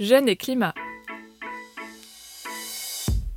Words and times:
Jeunes 0.00 0.28
et 0.28 0.36
climat. 0.36 0.74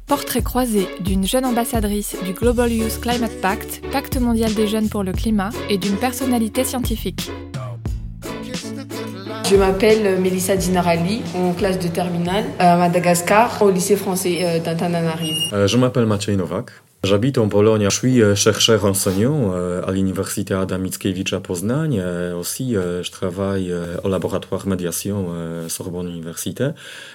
Portrait 0.07 0.41
croisé 0.41 0.87
d'une 1.01 1.27
jeune 1.27 1.45
ambassadrice 1.45 2.15
du 2.23 2.33
Global 2.33 2.71
Youth 2.71 3.01
Climate 3.01 3.41
Pact, 3.41 3.81
Pacte 3.91 4.17
mondial 4.19 4.53
des 4.53 4.67
jeunes 4.67 4.87
pour 4.87 5.03
le 5.03 5.11
climat, 5.11 5.49
et 5.69 5.77
d'une 5.77 5.97
personnalité 5.97 6.63
scientifique. 6.63 7.29
Je 9.49 9.55
m'appelle 9.57 10.19
Mélissa 10.19 10.55
Dinarali, 10.55 11.21
en 11.35 11.53
classe 11.53 11.77
de 11.77 11.87
terminale 11.87 12.45
à 12.57 12.77
Madagascar, 12.77 13.61
au 13.61 13.69
lycée 13.69 13.95
français 13.95 14.61
d'Antananarive. 14.63 15.35
Euh, 15.53 15.67
je 15.67 15.77
m'appelle 15.77 16.05
Maciej 16.05 16.37
Nowak. 16.37 16.71
J'habite 17.05 17.37
en 17.37 17.47
Pologne. 17.49 17.85
Je 17.87 17.95
suis 17.95 18.19
euh, 18.19 18.33
chercheur 18.33 18.83
enseignant 18.83 19.51
euh, 19.53 19.85
à 19.85 19.91
l'université 19.91 20.55
Adam 20.55 20.79
Mickiewicz 20.79 21.33
à 21.33 21.39
Poznań. 21.39 22.01
Aussi, 22.39 22.73
je 22.73 23.11
travaille 23.11 23.71
au 24.03 24.09
laboratoire 24.09 24.67
médiation 24.67 25.27
Sorbonne 25.67 26.09
Université. 26.09 26.69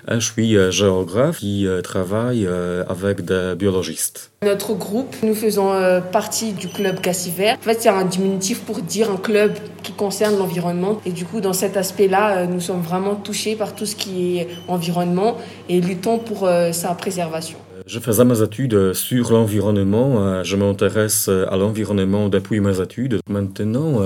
Je 0.08 0.18
suis 0.18 0.56
géographe 0.70 1.38
qui 1.38 1.66
travaille 1.82 2.48
avec 2.88 3.24
des 3.24 3.54
biologistes. 3.56 4.30
Notre 4.42 4.74
groupe, 4.74 5.14
nous 5.22 5.34
faisons 5.34 5.72
partie 6.12 6.52
du 6.52 6.68
club 6.68 7.00
Gassiver. 7.00 7.52
En 7.52 7.62
fait, 7.62 7.80
c'est 7.80 7.88
un 7.88 8.04
diminutif 8.04 8.60
pour 8.60 8.80
dire 8.80 9.10
un 9.10 9.16
club 9.16 9.52
qui 9.82 9.92
concerne 9.92 10.38
l'environnement. 10.38 11.00
Et 11.04 11.12
du 11.12 11.24
coup, 11.24 11.40
dans 11.40 11.52
cet 11.52 11.76
aspect-là, 11.76 12.46
nous 12.46 12.60
sommes 12.60 12.82
vraiment 12.82 13.16
touchés 13.16 13.56
par 13.56 13.74
tout 13.74 13.86
ce 13.86 13.96
qui 13.96 14.38
est 14.38 14.48
environnement 14.68 15.36
et 15.68 15.80
luttons 15.80 16.18
pour 16.18 16.48
sa 16.72 16.94
préservation. 16.94 17.58
Je 17.92 17.98
faisais 17.98 18.24
mes 18.24 18.40
études 18.40 18.92
sur 18.92 19.32
l'environnement. 19.32 20.44
Je 20.44 20.54
m'intéresse 20.54 21.28
à 21.28 21.56
l'environnement 21.56 22.28
depuis 22.28 22.60
mes 22.60 22.80
études. 22.80 23.18
Maintenant, 23.28 23.98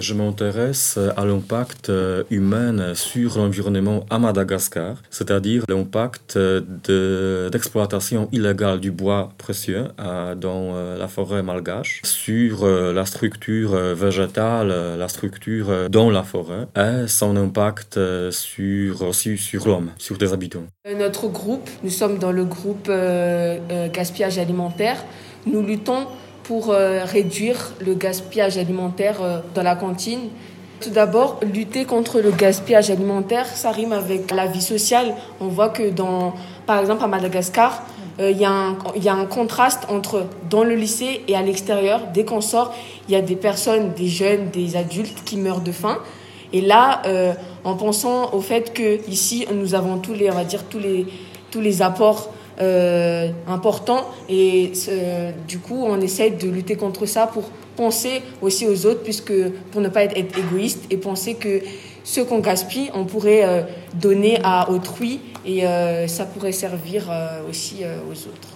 je 0.00 0.14
m'intéresse 0.14 0.98
à 1.16 1.24
l'impact 1.24 1.90
humain 2.30 2.94
sur 2.94 3.38
l'environnement 3.38 4.04
à 4.10 4.18
Madagascar, 4.18 4.96
c'est-à-dire 5.10 5.64
l'impact 5.68 6.38
d'exploitation 7.50 8.28
illégale 8.32 8.80
du 8.80 8.90
bois 8.90 9.30
précieux 9.38 9.86
dans 10.36 10.74
la 10.98 11.08
forêt 11.08 11.42
malgache 11.42 12.00
sur 12.04 12.66
la 12.66 13.04
structure 13.06 13.72
végétale, 13.94 14.96
la 14.98 15.08
structure 15.08 15.88
dans 15.90 16.10
la 16.10 16.22
forêt 16.22 16.66
et 16.76 17.06
son 17.08 17.36
impact 17.36 17.98
sur, 18.30 19.02
aussi 19.02 19.36
sur 19.38 19.66
l'homme, 19.66 19.90
sur 19.98 20.16
des 20.18 20.32
habitants. 20.32 20.64
Notre 20.96 21.28
groupe, 21.28 21.68
nous 21.82 21.90
sommes 21.90 22.18
dans 22.18 22.32
le 22.32 22.44
groupe 22.44 22.90
gaspillage 23.92 24.38
alimentaire. 24.38 24.96
Nous 25.46 25.62
luttons 25.62 26.06
pour 26.44 26.68
réduire 26.68 27.72
le 27.84 27.94
gaspillage 27.94 28.58
alimentaire 28.58 29.16
dans 29.54 29.62
la 29.62 29.74
cantine. 29.74 30.28
Tout 30.80 30.90
d'abord, 30.90 31.40
lutter 31.42 31.84
contre 31.84 32.20
le 32.20 32.30
gaspillage 32.30 32.90
alimentaire, 32.90 33.46
ça 33.46 33.70
rime 33.70 33.92
avec 33.92 34.30
la 34.30 34.46
vie 34.46 34.62
sociale. 34.62 35.14
On 35.40 35.48
voit 35.48 35.70
que 35.70 35.90
dans, 35.90 36.34
par 36.66 36.78
exemple, 36.80 37.02
à 37.02 37.06
Madagascar, 37.06 37.82
il 38.18 38.36
y, 38.36 38.40
y 38.40 38.44
a 39.08 39.14
un 39.14 39.26
contraste 39.26 39.86
entre 39.88 40.26
dans 40.50 40.62
le 40.62 40.74
lycée 40.74 41.22
et 41.26 41.34
à 41.34 41.42
l'extérieur. 41.42 42.00
Dès 42.12 42.24
qu'on 42.24 42.42
sort, 42.42 42.74
il 43.08 43.14
y 43.14 43.16
a 43.16 43.22
des 43.22 43.36
personnes, 43.36 43.92
des 43.94 44.08
jeunes, 44.08 44.50
des 44.50 44.76
adultes 44.76 45.24
qui 45.24 45.36
meurent 45.38 45.62
de 45.62 45.72
faim. 45.72 45.98
Et 46.52 46.60
là, 46.60 47.02
en 47.64 47.74
pensant 47.74 48.32
au 48.32 48.40
fait 48.40 48.72
que 48.72 49.08
ici 49.08 49.46
nous 49.52 49.74
avons 49.74 49.98
tous 49.98 50.12
les, 50.14 50.30
on 50.30 50.34
va 50.34 50.44
dire 50.44 50.64
tous 50.64 50.78
les, 50.78 51.06
tous 51.50 51.60
les 51.60 51.82
apports 51.82 52.30
euh, 52.60 53.30
importants 53.48 54.04
et 54.28 54.72
euh, 54.88 55.32
du 55.48 55.58
coup 55.58 55.82
on 55.84 56.00
essaie 56.00 56.30
de 56.30 56.48
lutter 56.48 56.76
contre 56.76 57.04
ça 57.04 57.26
pour 57.26 57.50
penser 57.76 58.22
aussi 58.42 58.68
aux 58.68 58.86
autres 58.86 59.02
puisque 59.02 59.32
pour 59.72 59.80
ne 59.80 59.88
pas 59.88 60.04
être, 60.04 60.16
égoïste 60.16 60.84
et 60.90 60.96
penser 60.96 61.34
que 61.34 61.60
ce 62.04 62.20
qu'on 62.20 62.38
gaspille 62.38 62.90
on 62.94 63.04
pourrait 63.04 63.44
euh, 63.44 63.62
donner 63.94 64.38
à 64.44 64.70
autrui 64.70 65.20
et 65.44 65.66
euh, 65.66 66.06
ça 66.06 66.26
pourrait 66.26 66.52
servir 66.52 67.10
aussi 67.48 67.82
aux 68.08 68.28
autres. 68.28 68.53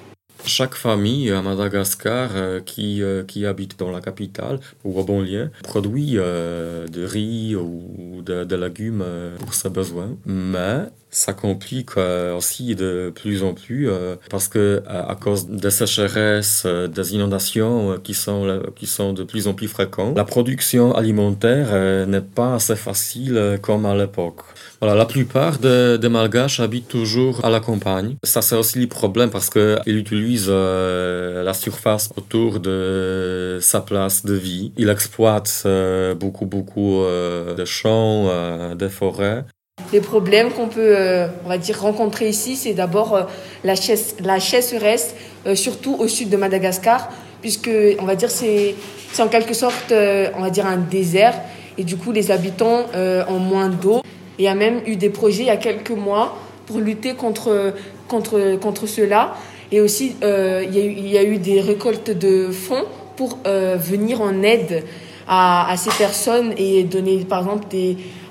Chaque 0.48 0.76
famille 0.76 1.30
à 1.30 1.42
Madagascar 1.42 2.30
euh, 2.34 2.60
qui, 2.60 3.02
euh, 3.02 3.22
qui 3.22 3.44
habite 3.44 3.78
dans 3.78 3.90
la 3.90 4.00
capitale 4.00 4.58
ou 4.82 4.98
au 4.98 5.04
banlieue 5.04 5.50
produit 5.62 6.14
euh, 6.14 6.88
de 6.88 7.04
riz 7.04 7.54
ou 7.54 8.22
de, 8.24 8.44
de 8.44 8.56
légumes 8.56 9.04
pour 9.40 9.52
ses 9.52 9.68
besoins. 9.68 10.16
Mais 10.24 10.84
ça 11.10 11.34
complique 11.34 11.96
aussi 11.96 12.74
de 12.74 13.12
plus 13.14 13.42
en 13.42 13.54
plus 13.54 13.88
parce 14.30 14.48
que 14.48 14.82
à 14.86 15.16
cause 15.18 15.48
des 15.48 15.70
sécheresses, 15.70 16.66
des 16.66 17.14
inondations 17.14 17.98
qui 18.02 18.12
sont, 18.14 18.62
qui 18.76 18.86
sont 18.86 19.12
de 19.14 19.24
plus 19.24 19.48
en 19.48 19.54
plus 19.54 19.68
fréquentes, 19.68 20.16
la 20.16 20.24
production 20.24 20.94
alimentaire 20.94 22.06
n'est 22.06 22.20
pas 22.20 22.54
assez 22.54 22.76
facile 22.76 23.58
comme 23.62 23.86
à 23.86 23.94
l'époque. 23.94 24.42
Voilà, 24.80 24.94
la 24.94 25.06
plupart 25.06 25.58
des 25.58 25.98
de 25.98 26.08
Malgaches 26.08 26.60
habitent 26.60 26.86
toujours 26.86 27.44
à 27.44 27.50
la 27.50 27.58
campagne. 27.58 28.16
Ça, 28.22 28.42
c'est 28.42 28.54
aussi 28.54 28.78
le 28.78 28.86
problème 28.86 29.28
parce 29.28 29.50
qu'ils 29.50 29.96
utilisent 29.96 30.37
euh, 30.48 31.42
la 31.42 31.54
surface 31.54 32.10
autour 32.16 32.60
de 32.60 33.58
sa 33.60 33.80
place 33.80 34.24
de 34.24 34.34
vie. 34.34 34.72
Il 34.76 34.88
exploite 34.88 35.62
euh, 35.66 36.14
beaucoup, 36.14 36.46
beaucoup 36.46 37.02
euh, 37.02 37.54
de 37.54 37.64
champs, 37.64 38.26
de 38.74 38.88
forêts. 38.88 39.44
Les 39.92 40.00
problèmes 40.00 40.50
qu'on 40.50 40.68
peut, 40.68 40.96
on 41.44 41.48
va 41.48 41.58
dire, 41.58 41.80
rencontrer 41.80 42.28
ici, 42.28 42.56
c'est 42.56 42.74
d'abord 42.74 43.28
la, 43.64 43.74
chaise, 43.74 44.16
la 44.22 45.54
surtout 45.54 45.96
au 45.98 46.08
sud 46.08 46.28
de 46.30 46.36
Madagascar, 46.36 47.08
puisque, 47.40 47.70
on 47.98 48.04
va 48.04 48.14
dire, 48.14 48.30
c'est 48.30 48.74
en 49.18 49.28
quelque 49.28 49.54
sorte, 49.54 49.92
on 49.92 50.40
va 50.40 50.50
dire, 50.50 50.66
un 50.66 50.76
désert. 50.76 51.34
Et 51.78 51.84
du 51.84 51.96
coup, 51.96 52.12
les 52.12 52.30
habitants 52.30 52.86
ont 53.28 53.38
moins 53.38 53.68
d'eau. 53.68 54.02
Il 54.38 54.44
y 54.44 54.48
a 54.48 54.54
même 54.54 54.80
eu 54.86 54.96
des 54.96 55.10
projets 55.10 55.44
il 55.44 55.46
y 55.46 55.50
a 55.50 55.56
quelques 55.56 55.90
mois 55.90 56.36
pour 56.66 56.78
lutter 56.80 57.14
contre, 57.14 57.72
contre, 58.08 58.56
contre 58.60 58.86
cela. 58.86 59.34
Et 59.70 59.80
aussi, 59.80 60.16
euh, 60.22 60.64
il, 60.66 61.08
y 61.08 61.18
a 61.18 61.22
eu, 61.22 61.38
des 61.38 61.60
récoltes 61.60 62.10
de 62.10 62.50
fonds 62.50 62.84
pour 63.16 63.38
euh, 63.46 63.76
venir 63.76 64.20
en 64.20 64.42
aide 64.42 64.84
à, 65.26 65.74
ces 65.76 65.90
personnes 65.90 66.54
et 66.56 66.84
donner, 66.84 67.18
par 67.24 67.40
exemple, 67.40 67.66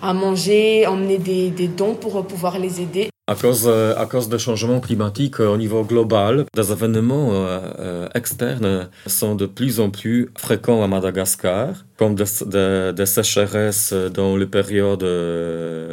à 0.01 0.13
manger, 0.13 0.87
emmener 0.87 1.19
des, 1.19 1.67
dons 1.67 1.93
pour 1.93 2.25
pouvoir 2.25 2.57
les 2.57 2.81
aider. 2.81 3.09
À 3.29 3.35
cause, 3.35 3.67
à 3.67 4.05
cause 4.05 4.29
des 4.29 4.39
changements 4.39 4.79
climatiques 4.79 5.41
au 5.41 5.57
niveau 5.57 5.83
global, 5.83 6.45
des 6.55 6.71
événements 6.71 7.29
euh, 7.33 8.07
externes 8.15 8.89
sont 9.05 9.35
de 9.35 9.45
plus 9.45 9.79
en 9.79 9.89
plus 9.89 10.31
fréquents 10.37 10.81
à 10.81 10.87
Madagascar, 10.87 11.85
comme 11.97 12.16
des, 12.16 12.25
des, 12.46 12.94
des 12.94 13.06
sécheresses 13.06 13.94
dans 14.13 14.38
les 14.38 14.46
périodes 14.46 15.03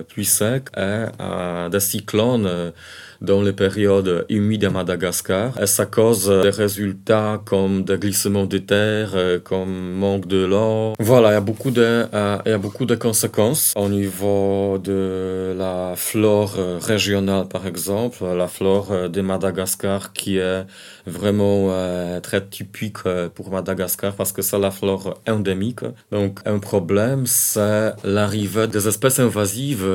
plus 0.04 0.24
secs 0.24 0.68
et 0.76 1.06
euh, 1.20 1.68
des 1.68 1.80
cyclones 1.80 2.72
dans 3.20 3.40
les 3.42 3.52
périodes 3.52 4.26
humides 4.28 4.64
à 4.64 4.70
Madagascar. 4.70 5.58
Et 5.60 5.66
ça 5.66 5.86
cause 5.86 6.28
des 6.28 6.50
résultats 6.50 7.40
comme 7.44 7.84
des 7.84 7.96
glissements 7.96 8.44
de 8.44 8.58
terre, 8.58 9.14
comme 9.44 9.92
manque 9.92 10.26
de 10.26 10.44
l'eau. 10.44 10.92
Voilà, 10.98 11.30
il 11.30 11.34
y 11.34 11.36
a 11.36 11.40
beaucoup 11.40 11.70
de, 11.70 12.06
euh, 12.12 12.38
il 12.44 12.50
y 12.50 12.52
a 12.52 12.58
beaucoup 12.58 12.84
de 12.84 12.94
conséquences 12.94 13.72
au 13.76 13.88
niveau 13.88 14.78
de 14.78 15.54
la 15.56 15.94
flore 15.96 16.56
régionale, 16.82 17.48
par 17.48 17.66
exemple, 17.66 18.24
la 18.24 18.48
flore 18.48 19.08
de 19.08 19.20
Madagascar 19.20 20.12
qui 20.12 20.38
est 20.38 20.66
vraiment 21.06 21.68
euh, 21.70 22.20
très 22.20 22.44
typique 22.44 22.98
pour 23.34 23.50
Madagascar 23.50 24.12
parce 24.14 24.32
que 24.32 24.42
c'est 24.42 24.58
la 24.58 24.70
flore 24.70 25.18
endémique. 25.26 25.80
Donc, 26.10 26.40
un 26.44 26.58
problème, 26.58 27.26
c'est 27.26 27.92
l'arrivée 28.04 28.66
des 28.66 28.88
espèces 28.88 29.18
invasives, 29.18 29.86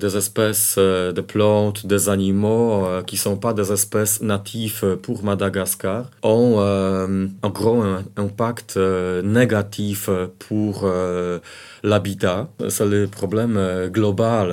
des 0.00 0.16
espèces 0.16 0.76
de 0.78 1.20
plantes, 1.20 1.86
des 1.86 2.08
animaux 2.08 2.86
qui 3.06 3.16
sont 3.16 3.36
pas 3.36 3.52
des 3.52 3.72
espèces 3.72 4.20
natives 4.22 4.96
pour 5.02 5.24
Madagascar 5.24 6.10
ont 6.22 6.56
euh, 6.58 7.26
un 7.42 7.48
gros 7.50 7.82
impact 8.16 8.76
euh, 8.76 9.22
négatif 9.22 10.08
pour 10.38 10.82
euh, 10.84 11.38
l'habitat. 11.82 12.48
C'est 12.68 12.86
le 12.86 13.06
problème 13.06 13.88
global 13.88 14.52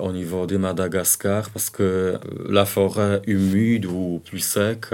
au 0.00 0.12
niveau 0.12 0.46
de 0.46 0.56
Madagascar 0.56 1.50
parce 1.50 1.70
que 1.70 2.18
la 2.48 2.64
forêt 2.64 3.20
humide 3.26 3.86
ou 3.86 4.20
plus 4.24 4.40
sec 4.40 4.86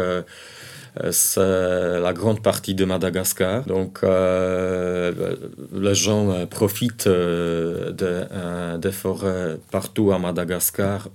c'est 1.11 2.01
la 2.01 2.13
grande 2.13 2.43
partie 2.43 2.75
de 2.75 2.85
Madagascar. 2.85 3.65
Donc, 3.65 4.01
euh, 4.05 5.37
les 5.73 5.95
gens 5.95 6.47
profitent 6.47 7.09
de, 7.09 8.77
des 8.79 8.93
forêts 8.93 9.59
partout 9.71 10.13
à 10.13 10.19
Madagascar 10.19 11.09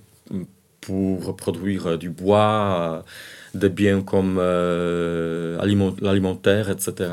pour 0.82 1.36
produire 1.36 1.98
du 1.98 2.10
bois, 2.10 3.04
des 3.54 3.70
biens 3.70 4.02
comme 4.02 4.38
euh, 4.40 5.58
l'alimentaire, 6.02 6.70
etc. 6.70 7.10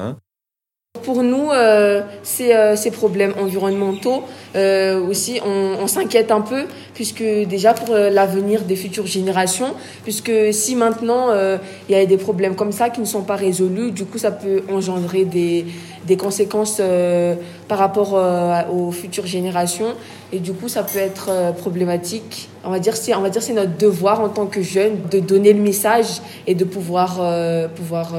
Pour 1.03 1.23
nous, 1.23 1.51
euh, 1.51 2.03
ces, 2.23 2.53
euh, 2.53 2.77
ces, 2.77 2.91
problèmes 2.91 3.35
environnementaux 3.41 4.23
euh, 4.55 5.01
aussi, 5.07 5.41
on, 5.45 5.87
s'inquiète 5.87 6.31
un 6.31 6.41
peu, 6.41 6.65
puisque 6.95 7.23
déjà 7.23 7.73
pour 7.73 7.95
l'avenir 7.95 8.63
des 8.63 8.77
futures 8.77 9.07
générations, 9.07 9.75
puisque 10.03 10.33
si 10.53 10.75
maintenant 10.75 11.29
il 11.89 11.93
y 11.93 11.99
a 11.99 12.05
des 12.07 12.17
problèmes 12.17 12.57
comme 12.57 12.73
ça 12.73 12.91
qui 12.91 13.01
ne 13.01 13.05
sont 13.05 13.23
pas 13.23 13.37
résolus, 13.37 13.93
du 13.93 14.05
coup 14.05 14.19
ça 14.19 14.33
peut 14.33 14.63
engendrer 14.69 15.25
des, 15.25 15.65
des 16.07 16.17
conséquences 16.17 16.81
par 17.69 17.79
rapport 17.79 18.21
aux 18.73 18.91
futures 18.91 19.27
générations. 19.27 19.95
Et 20.33 20.41
du 20.41 20.53
coup, 20.53 20.69
ça 20.69 20.83
peut 20.83 20.99
être 20.99 21.55
problématique. 21.59 22.49
On 22.65 22.71
va 22.71 22.81
dire, 22.81 22.97
c'est, 22.97 23.15
on 23.15 23.21
va 23.21 23.31
dire, 23.31 23.43
c'est 23.43 23.53
notre 23.53 23.77
devoir 23.77 24.21
en 24.21 24.29
tant 24.29 24.47
que 24.47 24.61
jeunes 24.61 24.99
de 25.09 25.21
donner 25.21 25.53
le 25.53 25.63
message 25.63 26.21
et 26.49 26.57
de 26.57 26.65
pouvoir, 26.65 27.21
pouvoir 27.77 28.15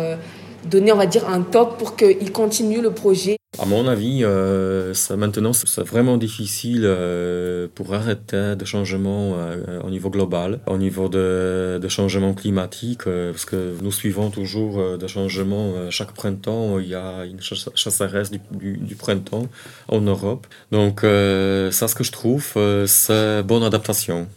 donner, 0.65 0.91
on 0.91 0.97
va 0.97 1.05
dire, 1.05 1.29
un 1.29 1.41
top 1.41 1.77
pour 1.77 1.95
qu'il 1.95 2.31
continue 2.31 2.81
le 2.81 2.91
projet. 2.91 3.37
À 3.59 3.65
mon 3.65 3.87
avis, 3.87 4.23
euh, 4.23 4.93
ça, 4.93 5.17
maintenant, 5.17 5.51
c'est 5.51 5.81
vraiment 5.81 6.17
difficile 6.17 6.83
euh, 6.85 7.67
pour 7.73 7.95
arrêter 7.95 8.55
des 8.55 8.65
changements 8.65 9.33
euh, 9.35 9.81
au 9.83 9.89
niveau 9.89 10.11
global, 10.11 10.59
au 10.67 10.77
niveau 10.77 11.09
de, 11.09 11.79
de 11.81 11.87
changements 11.87 12.35
climatiques, 12.35 13.05
parce 13.05 13.45
que 13.45 13.73
nous 13.81 13.91
suivons 13.91 14.29
toujours 14.29 14.97
des 14.97 15.07
changements. 15.07 15.89
chaque 15.89 16.11
printemps, 16.13 16.77
il 16.77 16.89
y 16.89 16.95
a 16.95 17.25
une 17.25 17.41
chasseresse 17.41 18.29
du, 18.29 18.39
du, 18.51 18.77
du 18.77 18.95
printemps 18.95 19.47
en 19.87 20.01
Europe. 20.01 20.45
Donc, 20.71 21.01
ça, 21.01 21.87
ce 21.87 21.95
que 21.95 22.03
je 22.03 22.11
trouve, 22.11 22.53
c'est 22.85 23.43
bonne 23.43 23.63
adaptation. 23.63 24.27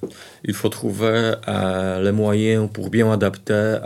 Il 0.44 0.54
faut 0.54 0.70
trouver 0.70 1.34
les 1.46 2.12
moyens 2.12 2.68
pour 2.72 2.88
bien 2.88 3.12
adapter 3.12 3.76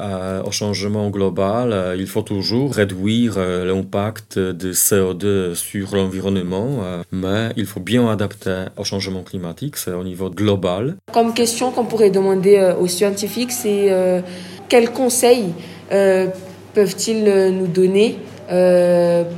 au 0.45 0.53
changement 0.53 1.11
global. 1.11 1.97
il 1.99 2.07
faut 2.07 2.23
toujours 2.23 2.75
réduire 2.75 3.39
l'impact 3.39 4.39
de 4.39 4.73
CO2 4.73 5.24
sur 5.55 5.97
l'environnement, 5.97 6.69
euh, 6.83 7.03
mais 7.13 7.51
il 7.57 7.67
faut 7.67 7.81
bien 7.81 8.09
adapter 8.09 8.67
au 8.77 8.85
changement 8.85 9.23
climatique, 9.23 9.77
c'est 9.77 9.93
au 9.93 10.05
niveau 10.05 10.31
global. 10.31 10.97
Comme 11.13 11.35
question 11.35 11.71
qu'on 11.71 11.85
pourrait 11.85 12.11
demander 12.11 12.57
euh, 12.57 12.77
aux 12.77 12.89
scientifiques, 12.89 13.53
c'est 13.53 13.91
euh, 13.91 14.21
quels 14.69 14.91
conseils 14.91 15.53
peuvent-ils 16.75 17.25
nous 17.53 17.69
donner 17.69 18.19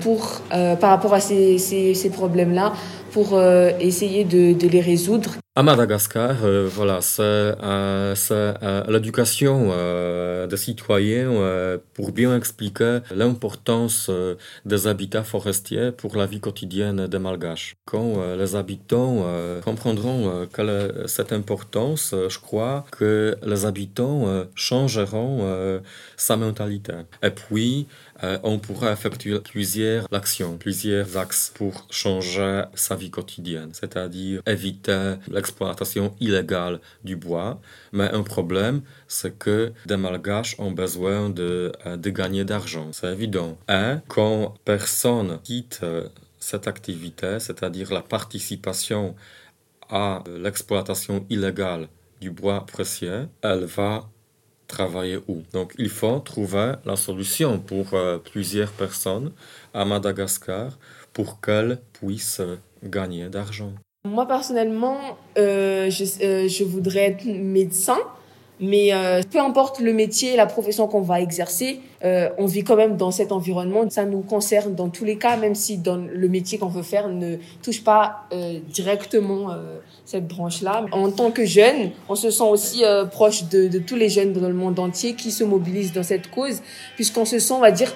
pour, 0.01 0.41
par 0.81 0.91
rapport 0.91 1.13
à 1.13 1.21
ces, 1.21 1.59
ces, 1.59 2.11
problèmes-là 2.11 2.73
pour 3.13 3.39
essayer 3.81 4.25
de 4.25 4.69
les 4.69 4.81
résoudre? 4.81 5.37
À 5.59 5.63
Madagascar, 5.63 6.45
euh, 6.45 6.69
voilà, 6.71 7.01
c'est 7.01 7.23
euh, 7.23 8.15
euh, 8.31 8.85
l'éducation 8.91 9.69
des 10.47 10.57
citoyens 10.59 11.79
pour 11.95 12.13
bien 12.13 12.37
expliquer 12.37 12.99
l'importance 13.11 14.11
des 14.67 14.87
habitats 14.87 15.25
forestiers 15.25 15.93
pour 15.93 16.17
la 16.17 16.27
vie 16.27 16.41
quotidienne 16.41 17.07
des 17.07 17.19
Malgaches. 17.19 17.75
Quand 17.87 18.37
les 18.37 18.55
habitants 18.55 19.25
comprendront 19.65 20.47
cette 21.07 21.33
importance, 21.33 22.15
je 22.29 22.39
crois 22.39 22.85
que 22.93 23.37
les 23.45 23.65
habitants 23.65 24.47
changeront 24.55 25.81
sa 26.17 26.37
mentalité. 26.37 26.95
Et 27.23 27.31
puis, 27.31 27.87
on 28.43 28.59
pourra 28.59 28.93
effectuer 28.93 29.41
plusieurs 29.41 30.07
actions, 30.13 30.57
plusieurs 30.59 31.17
axes 31.17 31.53
pour 31.55 31.87
changer 31.91 32.63
sa 32.75 32.95
vie 32.95 33.11
quotidienne, 33.11 33.71
c'est-à-dire 33.73 34.43
éviter 34.47 35.15
exploitation 35.47 36.15
illégale 36.21 36.81
du 37.05 37.17
bois. 37.17 37.61
Mais 37.93 38.09
un 38.21 38.23
problème, 38.23 38.83
c'est 39.09 39.39
que 39.39 39.73
des 39.87 39.97
malgaches 39.97 40.55
ont 40.59 40.73
besoin 40.73 41.31
de, 41.31 41.73
euh, 41.87 41.97
gagner 42.21 42.45
d'argent. 42.45 42.89
C'est 42.93 43.13
évident. 43.13 43.53
Et 43.69 43.95
quand 44.09 44.55
personne 44.65 45.39
quitte 45.43 45.81
euh, 45.83 46.09
cette 46.39 46.67
activité, 46.75 47.39
c'est-à-dire 47.45 47.93
la 47.93 48.03
participation 48.03 49.15
à 49.89 50.23
l'exploitation 50.45 51.25
illégale 51.31 51.89
du 52.21 52.31
bois 52.31 52.61
précieux, 52.67 53.29
elle 53.43 53.65
va 53.65 54.09
travailler 54.67 55.19
où? 55.29 55.43
Donc 55.53 55.75
il 55.79 55.91
faut 55.91 56.19
trouver 56.19 56.73
la 56.85 56.97
solution 56.97 57.61
pour 57.61 57.95
euh, 57.95 58.19
plusieurs 58.19 58.73
personnes 58.73 59.33
à 59.73 59.85
Madagascar 59.85 60.69
pour 61.13 61.41
qu'elles 61.41 61.79
puissent 61.99 62.43
gagner 62.83 63.29
d'argent. 63.29 63.75
Moi, 64.07 64.27
personnellement, 64.27 64.97
euh, 65.37 65.91
je, 65.91 66.05
euh, 66.23 66.49
je, 66.49 66.65
voudrais 66.65 67.07
être 67.07 67.25
médecin. 67.25 67.99
Mais 68.59 68.95
euh, 68.95 69.21
peu 69.31 69.39
importe 69.39 69.81
le 69.81 69.93
métier, 69.93 70.35
la 70.35 70.47
profession 70.47 70.89
qu'on 70.89 71.03
va 71.03 71.21
exercer, 71.21 71.81
on 72.39 72.47
vit 72.47 72.63
quand 72.63 72.77
même 72.77 72.97
dans 72.97 73.11
cet 73.11 73.33
environnement. 73.33 73.85
Ça 73.91 74.07
nous 74.07 74.21
concerne 74.21 74.75
dans 74.75 74.89
tous 74.89 75.05
les 75.05 75.17
cas, 75.17 75.37
même 75.37 75.55
si 75.55 75.77
dans 75.77 75.97
le 75.97 76.29
métier 76.29 76.57
qu'on 76.57 76.69
veut 76.69 76.85
faire 76.85 77.09
ne 77.09 77.37
touche 77.63 77.83
pas 77.83 78.29
directement 78.73 79.49
cette 80.05 80.29
branche-là. 80.29 80.87
En 80.93 81.11
tant 81.11 81.33
que 81.33 81.45
jeune, 81.45 81.91
on 82.09 82.15
se 82.15 82.31
sent 82.31 82.45
aussi 82.45 82.85
proche 83.11 83.49
de, 83.49 83.67
de, 83.67 83.81
tous 83.81 83.97
les 83.97 84.09
jeunes 84.09 84.33
dans 84.33 84.47
le 84.47 84.55
monde 84.55 84.79
entier 84.79 85.15
qui 85.15 85.33
se 85.33 85.43
mobilisent 85.43 85.93
dans 85.93 86.05
cette 86.05 86.31
cause, 86.31 86.63
puisqu'on 86.95 87.25
se 87.25 87.41
sent, 87.41 87.55
on 87.55 87.61
va 87.61 87.73
dire, 87.73 87.93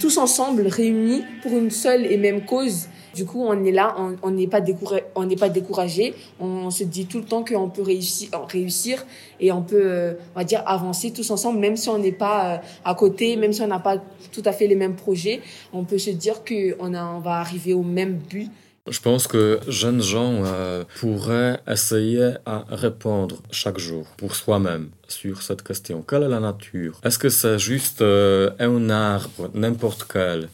tous 0.00 0.18
ensemble 0.18 0.66
réunis 0.66 1.22
pour 1.40 1.52
une 1.52 1.70
seule 1.70 2.04
et 2.04 2.16
même 2.16 2.44
cause. 2.44 2.88
Du 3.14 3.26
coup, 3.26 3.44
on 3.46 3.64
est 3.64 3.70
là, 3.70 3.94
on 4.22 4.30
n'est 4.32 4.48
pas 4.48 4.60
découragé, 4.60 6.14
on 6.40 6.70
se 6.70 6.82
dit 6.82 7.06
tout 7.06 7.18
le 7.18 7.24
temps 7.24 7.44
qu'on 7.44 7.70
peut 7.70 7.82
réussir, 7.82 9.04
et 9.40 9.52
on 9.52 9.62
peut, 9.62 9.82
euh, 9.84 10.14
on 10.34 10.40
va 10.40 10.44
dire, 10.44 10.62
avancer 10.66 11.12
tous 11.12 11.30
ensemble, 11.30 11.60
même 11.60 11.76
si 11.76 11.88
on 11.88 11.98
n'est 11.98 12.12
pas 12.12 12.54
euh, 12.54 12.58
à 12.84 12.94
côté, 12.94 13.36
même 13.36 13.52
si 13.52 13.62
on 13.62 13.68
n'a 13.68 13.78
pas 13.78 13.98
tout 14.32 14.42
à 14.44 14.52
fait 14.52 14.66
les 14.66 14.74
mêmes 14.74 14.96
projets. 14.96 15.40
On 15.72 15.84
peut 15.84 15.98
se 15.98 16.10
dire 16.10 16.42
qu'on 16.44 16.94
on 16.94 17.18
va 17.20 17.34
arriver 17.38 17.72
au 17.72 17.82
même 17.82 18.14
but. 18.16 18.50
Je 18.90 19.00
pense 19.00 19.26
que 19.26 19.60
jeunes 19.66 20.02
gens 20.02 20.42
euh, 20.44 20.84
pourraient 21.00 21.58
essayer 21.66 22.32
à 22.44 22.64
répondre 22.68 23.36
chaque 23.50 23.78
jour 23.78 24.06
pour 24.18 24.34
soi-même 24.34 24.90
sur 25.08 25.40
cette 25.40 25.62
question. 25.62 26.04
Quelle 26.06 26.24
est 26.24 26.28
la 26.28 26.40
nature? 26.40 27.00
Est-ce 27.02 27.18
que 27.18 27.30
c'est 27.30 27.58
juste 27.58 28.02
un 28.02 28.90
arbre, 28.90 29.50
n'importe 29.54 30.06
quel? 30.12 30.48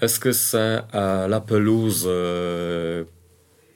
Est-ce 0.00 0.20
que 0.20 0.32
c'est 0.32 0.80
euh, 0.94 1.26
la 1.26 1.40
pelouse 1.40 2.04
euh, 2.06 3.04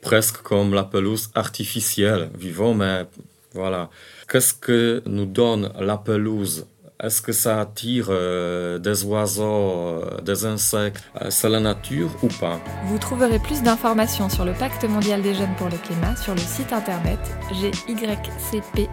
presque 0.03 0.43
comme 0.43 0.73
la 0.73 0.85
pelouse 0.85 1.31
artificielle, 1.35 2.31
vivant, 2.39 2.75
mais 2.75 3.07
voilà. 3.55 3.91
Qu'est-ce 4.29 4.55
que 4.55 5.03
nous 5.07 5.27
donne 5.27 5.73
la 5.79 5.97
pelouse? 5.97 6.67
Est-ce 7.03 7.21
que 7.21 7.33
ça 7.33 7.61
attire 7.61 8.07
euh, 8.11 8.79
des 8.79 9.05
oiseaux, 9.05 10.05
des 10.23 10.47
insectes 10.47 11.03
C'est 11.31 11.49
la 11.49 11.59
nature 11.59 12.11
ou 12.23 12.29
pas? 12.29 12.61
Vous 12.87 12.99
trouverez 12.99 13.41
plus 13.41 13.61
d'informations 13.63 14.29
sur 14.29 14.45
le 14.45 14.53
Pacte 14.53 14.85
mondial 14.85 15.23
des 15.23 15.35
jeunes 15.35 15.55
pour 15.57 15.69
le 15.69 15.77
climat 15.79 16.15
sur 16.15 16.35
le 16.35 16.41
site 16.41 16.73
internet 16.73 17.19
gycp.eu. 17.53 18.87